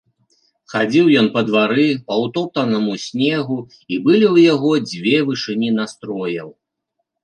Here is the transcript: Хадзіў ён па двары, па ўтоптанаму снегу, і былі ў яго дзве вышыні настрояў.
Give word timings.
Хадзіў 0.71 1.11
ён 1.21 1.27
па 1.35 1.43
двары, 1.49 1.83
па 2.09 2.17
ўтоптанаму 2.23 2.97
снегу, 3.05 3.59
і 3.93 4.03
былі 4.09 4.27
ў 4.33 4.51
яго 4.53 4.71
дзве 4.91 5.17
вышыні 5.33 5.69
настрояў. 5.81 6.49